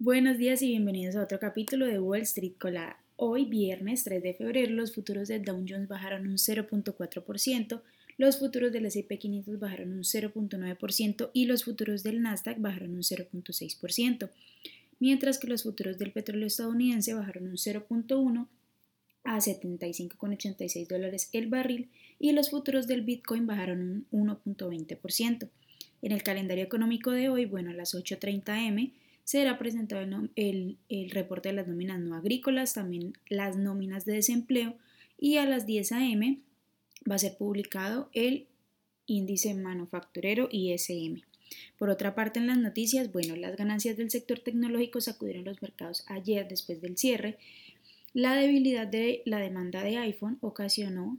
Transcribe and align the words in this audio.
Buenos 0.00 0.38
días 0.38 0.62
y 0.62 0.68
bienvenidos 0.68 1.16
a 1.16 1.24
otro 1.24 1.40
capítulo 1.40 1.84
de 1.84 1.98
Wall 1.98 2.20
Street 2.20 2.52
Colada. 2.56 3.00
Hoy, 3.16 3.46
viernes 3.46 4.04
3 4.04 4.22
de 4.22 4.32
febrero, 4.32 4.72
los 4.72 4.94
futuros 4.94 5.26
del 5.26 5.44
Dow 5.44 5.64
Jones 5.68 5.88
bajaron 5.88 6.28
un 6.28 6.36
0.4%, 6.36 7.82
los 8.16 8.38
futuros 8.38 8.70
del 8.70 8.86
S&P 8.86 9.18
500 9.18 9.58
bajaron 9.58 9.92
un 9.94 10.04
0.9% 10.04 11.30
y 11.32 11.46
los 11.46 11.64
futuros 11.64 12.04
del 12.04 12.22
Nasdaq 12.22 12.60
bajaron 12.60 12.94
un 12.94 13.02
0.6%, 13.02 14.30
mientras 15.00 15.38
que 15.38 15.48
los 15.48 15.64
futuros 15.64 15.98
del 15.98 16.12
petróleo 16.12 16.46
estadounidense 16.46 17.14
bajaron 17.14 17.48
un 17.48 17.56
0.1% 17.56 18.46
a 19.24 19.38
75,86 19.38 20.86
dólares 20.86 21.28
el 21.32 21.48
barril 21.48 21.88
y 22.20 22.30
los 22.30 22.50
futuros 22.50 22.86
del 22.86 23.02
Bitcoin 23.02 23.48
bajaron 23.48 24.06
un 24.12 24.28
1.20%. 24.28 25.48
En 26.02 26.12
el 26.12 26.22
calendario 26.22 26.62
económico 26.62 27.10
de 27.10 27.30
hoy, 27.30 27.46
bueno, 27.46 27.70
a 27.70 27.74
las 27.74 27.96
8.30 27.96 28.68
am, 28.68 28.92
será 29.28 29.58
presentado 29.58 30.00
el, 30.36 30.78
reporte 31.10 31.50
de 31.50 31.54
las 31.54 31.68
nóminas 31.68 32.00
no 32.00 32.14
agrícolas, 32.14 32.72
también 32.72 33.12
las 33.28 33.58
nóminas 33.58 34.06
de 34.06 34.14
desempleo 34.14 34.74
y 35.18 35.36
a 35.36 35.44
las 35.44 35.66
10 35.66 35.92
a.m. 35.92 36.38
va 37.06 37.16
a 37.16 37.18
ser 37.18 37.36
publicado 37.36 38.08
el 38.14 38.46
índice 39.04 39.52
manufacturero 39.52 40.48
ISM. 40.50 41.20
Por 41.76 41.90
otra 41.90 42.14
parte, 42.14 42.40
en 42.40 42.46
las 42.46 42.56
noticias, 42.56 43.12
bueno, 43.12 43.36
las 43.36 43.54
ganancias 43.54 43.98
del 43.98 44.10
sector 44.10 44.38
tecnológico 44.38 44.98
sacudieron 45.02 45.44
los 45.44 45.60
mercados 45.60 46.04
ayer 46.06 46.48
después 46.48 46.80
del 46.80 46.96
cierre. 46.96 47.36
La 48.14 48.34
debilidad 48.34 48.86
de 48.86 49.20
la 49.26 49.40
demanda 49.40 49.82
de 49.82 49.98
iPhone 49.98 50.38
ocasionó 50.40 51.18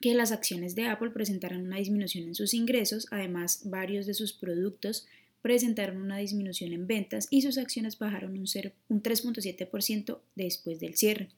que 0.00 0.14
las 0.14 0.32
acciones 0.32 0.74
de 0.74 0.86
Apple 0.86 1.10
presentaran 1.10 1.60
una 1.60 1.76
disminución 1.76 2.26
en 2.26 2.34
sus 2.34 2.54
ingresos, 2.54 3.06
además 3.10 3.64
varios 3.64 4.06
de 4.06 4.14
sus 4.14 4.32
productos 4.32 5.06
presentaron 5.42 5.98
una 5.98 6.18
disminución 6.18 6.72
en 6.72 6.86
ventas 6.86 7.28
y 7.30 7.42
sus 7.42 7.58
acciones 7.58 7.98
bajaron 7.98 8.32
un, 8.32 8.46
un 8.88 9.02
3.7% 9.02 10.18
después 10.34 10.80
del 10.80 10.96
cierre. 10.96 11.28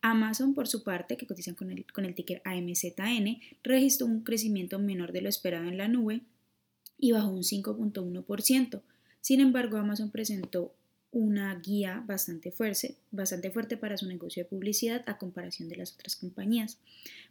Amazon, 0.00 0.54
por 0.54 0.68
su 0.68 0.84
parte, 0.84 1.16
que 1.16 1.26
cotiza 1.26 1.54
con 1.54 1.70
el, 1.70 1.84
con 1.92 2.12
ticker 2.14 2.40
AMZN, 2.44 3.40
registró 3.62 4.06
un 4.06 4.22
crecimiento 4.22 4.78
menor 4.78 5.12
de 5.12 5.22
lo 5.22 5.28
esperado 5.28 5.68
en 5.68 5.76
la 5.76 5.88
nube 5.88 6.22
y 6.98 7.12
bajó 7.12 7.28
un 7.30 7.42
5.1%. 7.42 8.82
Sin 9.20 9.40
embargo, 9.40 9.76
Amazon 9.76 10.10
presentó 10.10 10.72
una 11.10 11.54
guía 11.56 12.04
bastante 12.06 12.50
fuerte, 12.52 12.96
bastante 13.10 13.50
fuerte 13.50 13.76
para 13.76 13.96
su 13.96 14.06
negocio 14.06 14.42
de 14.42 14.48
publicidad 14.48 15.02
a 15.06 15.18
comparación 15.18 15.68
de 15.68 15.76
las 15.76 15.94
otras 15.94 16.16
compañías. 16.16 16.78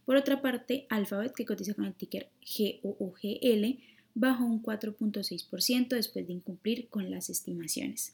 Por 0.05 0.15
otra 0.15 0.41
parte, 0.41 0.87
Alphabet, 0.89 1.33
que 1.33 1.45
cotiza 1.45 1.73
con 1.73 1.85
el 1.85 1.93
ticker 1.93 2.29
GOOGL, 2.41 3.79
bajó 4.19 4.45
un 4.45 4.63
4.6% 4.63 5.89
después 5.89 6.25
de 6.25 6.33
incumplir 6.33 6.89
con 6.89 7.11
las 7.11 7.29
estimaciones. 7.29 8.13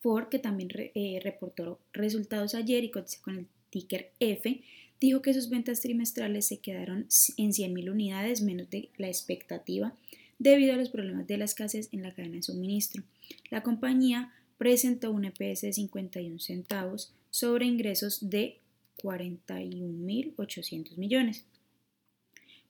Ford, 0.00 0.28
que 0.28 0.38
también 0.38 0.70
eh, 0.74 1.20
reportó 1.22 1.78
resultados 1.92 2.54
ayer 2.54 2.84
y 2.84 2.90
con 2.90 3.04
el 3.36 3.46
ticker 3.68 4.12
F, 4.18 4.62
dijo 4.98 5.20
que 5.20 5.34
sus 5.34 5.50
ventas 5.50 5.80
trimestrales 5.80 6.46
se 6.46 6.58
quedaron 6.58 7.06
en 7.36 7.50
100.000 7.50 7.90
unidades 7.90 8.40
menos 8.40 8.70
de 8.70 8.88
la 8.96 9.08
expectativa 9.08 9.94
debido 10.38 10.72
a 10.72 10.76
los 10.76 10.88
problemas 10.88 11.26
de 11.26 11.36
la 11.36 11.44
escasez 11.44 11.90
en 11.92 12.02
la 12.02 12.14
cadena 12.14 12.36
de 12.36 12.42
suministro. 12.42 13.02
La 13.50 13.62
compañía 13.62 14.32
presentó 14.56 15.10
un 15.10 15.26
EPS 15.26 15.60
de 15.60 15.74
51 15.74 16.38
centavos 16.38 17.12
sobre 17.30 17.66
ingresos 17.66 18.30
de 18.30 18.58
41.800 19.02 20.96
millones. 20.96 21.44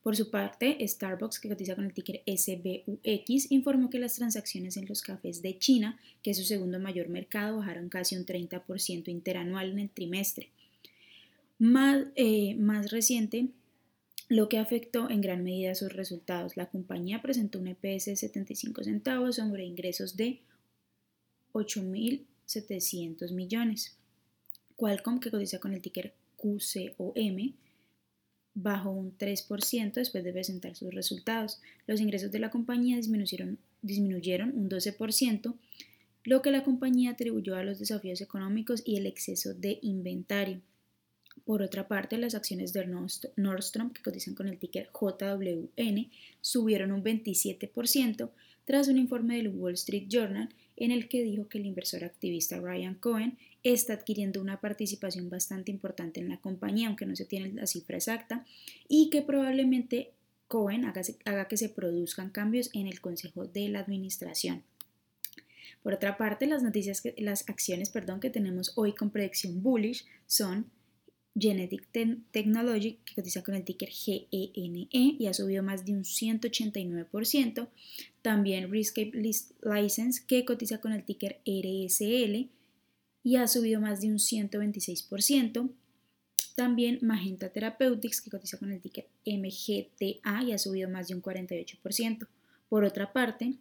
Por 0.03 0.17
su 0.17 0.31
parte, 0.31 0.79
Starbucks, 0.87 1.41
que 1.41 1.51
cotiza 1.51 1.75
con 1.75 1.85
el 1.85 1.93
ticker 1.93 2.23
SBUX, 2.27 3.51
informó 3.51 3.91
que 3.91 3.99
las 3.99 4.15
transacciones 4.15 4.79
en 4.79 4.87
los 4.87 5.03
cafés 5.03 5.43
de 5.43 5.59
China, 5.59 6.01
que 6.23 6.31
es 6.31 6.39
su 6.39 6.45
segundo 6.45 6.81
mayor 6.81 7.09
mercado, 7.09 7.59
bajaron 7.59 7.91
casi 7.91 8.17
un 8.17 8.25
30% 8.25 9.09
interanual 9.09 9.73
en 9.73 9.79
el 9.81 9.91
trimestre. 9.91 10.49
Más, 11.59 12.07
eh, 12.17 12.55
más 12.55 12.91
reciente, 12.91 13.49
lo 14.31 14.49
que 14.49 14.59
afectó 14.59 15.11
en 15.11 15.21
gran 15.21 15.45
medida 15.45 15.75
sus 15.75 15.93
resultados. 15.93 16.57
La 16.57 16.71
compañía 16.71 17.21
presentó 17.21 17.59
un 17.59 17.67
EPS 17.67 18.07
de 18.07 18.17
75 18.17 18.85
centavos 18.85 19.37
sobre 19.37 19.65
ingresos 19.67 20.17
de 20.17 20.41
8.700 21.53 23.33
millones. 23.33 23.99
Qualcomm, 24.77 25.21
que 25.21 25.31
cotiza 25.31 25.59
con 25.59 25.75
el 25.75 25.83
ticker 25.83 26.15
QCOM, 26.37 27.55
bajó 28.55 28.91
un 28.91 29.17
3% 29.17 29.93
después 29.93 30.25
de 30.25 30.33
presentar 30.33 30.75
sus 30.77 30.93
resultados. 30.93 31.61
Los 31.87 32.01
ingresos 32.01 32.31
de 32.31 32.39
la 32.39 32.51
compañía 32.51 32.97
disminuyeron, 32.97 33.59
disminuyeron 33.83 34.53
un 34.57 34.69
12%, 34.69 35.55
lo 36.25 36.43
que 36.43 36.51
la 36.51 36.65
compañía 36.65 37.13
atribuyó 37.13 37.57
a 37.57 37.65
los 37.65 37.79
desafíos 37.79 38.21
económicos 38.21 38.83
y 38.85 38.97
el 38.97 39.07
exceso 39.07 39.55
de 39.55 39.79
inventario. 39.83 40.61
Por 41.45 41.63
otra 41.63 41.89
parte, 41.89 42.19
las 42.19 42.35
acciones 42.35 42.73
de 42.73 42.87
Nordstrom, 43.37 43.93
que 43.93 44.03
cotizan 44.03 44.35
con 44.35 44.49
el 44.49 44.59
ticker 44.59 44.91
JWN, 44.93 46.11
subieron 46.41 46.93
un 46.93 47.03
27% 47.03 48.31
tras 48.71 48.87
un 48.87 48.99
informe 48.99 49.37
del 49.37 49.49
Wall 49.49 49.75
Street 49.75 50.05
Journal 50.07 50.49
en 50.77 50.93
el 50.93 51.09
que 51.09 51.25
dijo 51.25 51.49
que 51.49 51.59
el 51.59 51.67
inversor 51.67 52.05
activista 52.05 52.61
Ryan 52.61 52.95
Cohen 52.95 53.37
está 53.65 53.95
adquiriendo 53.95 54.41
una 54.41 54.61
participación 54.61 55.29
bastante 55.29 55.73
importante 55.73 56.21
en 56.21 56.29
la 56.29 56.37
compañía, 56.37 56.87
aunque 56.87 57.05
no 57.05 57.17
se 57.17 57.25
tiene 57.25 57.53
la 57.53 57.67
cifra 57.67 57.97
exacta, 57.97 58.47
y 58.87 59.11
que 59.11 59.23
probablemente 59.23 60.13
Cohen 60.47 60.85
haga, 60.85 61.49
que 61.49 61.57
se 61.57 61.69
produzcan 61.69 62.31
cambios 62.31 62.71
en 62.73 62.87
el 62.87 63.01
consejo 63.01 63.45
de 63.45 63.69
la 63.71 63.81
administración. 63.81 64.63
Por 65.83 65.95
otra 65.95 66.17
parte, 66.17 66.47
las 66.47 66.63
noticias, 66.63 67.03
las 67.17 67.49
acciones 67.49 67.91
perdón, 67.91 68.21
que 68.21 68.31
tenemos 68.31 68.71
hoy 68.77 68.93
con 68.93 69.11
predicción 69.11 69.65
bullish 69.65 70.07
son 70.29 70.71
Genetic 71.39 71.89
Technology, 72.33 72.99
que 73.05 73.15
cotiza 73.15 73.43
con 73.43 73.55
el 73.55 73.65
ticker 73.65 73.89
GENE 73.89 74.89
e 74.91 75.17
y 75.19 75.27
ha 75.27 75.35
subido 75.35 75.63
más 75.63 75.85
de 75.85 75.93
un 75.93 76.05
189%. 76.05 77.69
También 78.23 78.71
Rescape 78.71 79.13
License, 79.63 80.23
que 80.27 80.45
cotiza 80.45 80.81
con 80.81 80.93
el 80.93 81.05
ticker 81.05 81.41
RSL 81.47 82.49
y 83.23 83.37
ha 83.37 83.47
subido 83.47 83.81
más 83.81 84.01
de 84.01 84.09
un 84.09 84.19
126%. 84.19 85.71
También 86.57 86.99
Magenta 87.03 87.49
Therapeutics, 87.49 88.21
que 88.21 88.31
cotiza 88.31 88.59
con 88.59 88.73
el 88.73 88.81
ticker 88.81 89.07
MGTA 89.25 90.43
y 90.43 90.53
ha 90.53 90.59
subido 90.59 90.89
más 90.89 91.09
de 91.09 91.15
un 91.15 91.23
48%. 91.23 92.27
Por 92.69 92.85
otra 92.85 93.13
parte, 93.13 93.55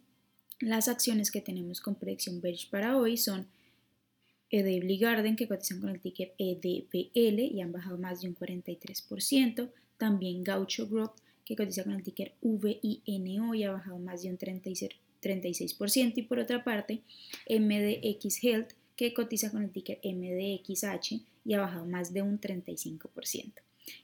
las 0.60 0.88
acciones 0.88 1.30
que 1.30 1.40
tenemos 1.40 1.80
con 1.80 1.94
predicción 1.94 2.40
bearish 2.40 2.68
para 2.68 2.98
hoy 2.98 3.16
son 3.16 3.46
Edebly 4.50 4.98
Garden, 4.98 5.36
que 5.36 5.46
cotizan 5.46 5.80
con 5.80 5.90
el 5.90 6.00
ticker 6.00 6.34
EDBL 6.38 7.40
y 7.40 7.60
han 7.60 7.72
bajado 7.72 7.98
más 7.98 8.20
de 8.20 8.28
un 8.28 8.36
43%. 8.36 9.70
También 9.96 10.42
Gaucho 10.42 10.88
Group, 10.88 11.12
que 11.44 11.56
cotiza 11.56 11.84
con 11.84 11.92
el 11.92 12.02
ticker 12.02 12.34
VINO 12.42 13.54
y 13.54 13.64
ha 13.64 13.72
bajado 13.72 13.98
más 13.98 14.22
de 14.22 14.30
un 14.30 14.38
36%. 14.38 16.12
Y 16.16 16.22
por 16.22 16.38
otra 16.38 16.64
parte, 16.64 17.02
MDX 17.48 18.42
Health, 18.42 18.72
que 18.96 19.14
cotiza 19.14 19.50
con 19.50 19.62
el 19.62 19.70
ticker 19.70 20.00
MDXH 20.02 21.22
y 21.44 21.54
ha 21.54 21.60
bajado 21.60 21.86
más 21.86 22.12
de 22.12 22.22
un 22.22 22.40
35%. 22.40 23.52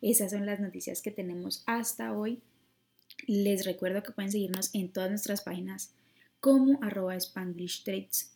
Esas 0.01 0.31
son 0.31 0.47
las 0.47 0.61
noticias 0.61 1.03
que 1.03 1.11
tenemos 1.11 1.63
hasta 1.67 2.17
hoy. 2.17 2.41
Les 3.27 3.65
recuerdo 3.65 4.03
que 4.03 4.13
pueden 4.13 4.31
seguirnos 4.31 4.75
en 4.75 4.91
todas 4.91 5.11
nuestras 5.11 5.43
páginas 5.43 5.93
como 6.41 6.79
arroba 6.83 7.17
Spanglish 7.17 7.83
Trades 7.83 8.36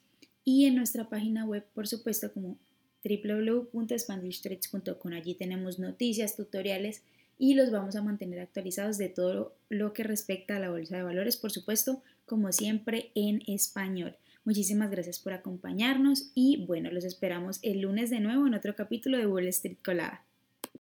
y 0.50 0.66
en 0.66 0.74
nuestra 0.74 1.08
página 1.08 1.44
web, 1.44 1.64
por 1.74 1.86
supuesto, 1.86 2.32
como 2.32 2.58
www.spanglishtrades.com. 3.04 5.12
Allí 5.12 5.36
tenemos 5.36 5.78
noticias, 5.78 6.34
tutoriales 6.34 7.04
y 7.38 7.54
los 7.54 7.70
vamos 7.70 7.94
a 7.94 8.02
mantener 8.02 8.40
actualizados 8.40 8.98
de 8.98 9.08
todo 9.08 9.54
lo 9.68 9.92
que 9.92 10.02
respecta 10.02 10.56
a 10.56 10.58
la 10.58 10.70
bolsa 10.70 10.96
de 10.96 11.04
valores, 11.04 11.36
por 11.36 11.52
supuesto, 11.52 12.02
como 12.26 12.50
siempre 12.50 13.12
en 13.14 13.42
español. 13.46 14.16
Muchísimas 14.44 14.90
gracias 14.90 15.20
por 15.20 15.34
acompañarnos 15.34 16.32
y 16.34 16.64
bueno, 16.66 16.90
los 16.90 17.04
esperamos 17.04 17.60
el 17.62 17.82
lunes 17.82 18.10
de 18.10 18.18
nuevo 18.18 18.48
en 18.48 18.54
otro 18.54 18.74
capítulo 18.74 19.18
de 19.18 19.28
Wall 19.28 19.46
Street 19.46 19.76
Colada. 19.84 20.24